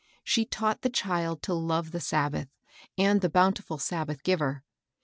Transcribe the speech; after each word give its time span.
She 0.23 0.45
taught 0.45 0.81
the 0.81 0.89
child 0.89 1.43
to 1.43 1.53
love 1.53 1.91
the 1.91 1.99
Sabbath, 1.99 2.47
and 2.97 3.21
the 3.21 3.29
bountiful 3.29 3.77
Sabbath 3.77 4.23
Giver. 4.23 4.63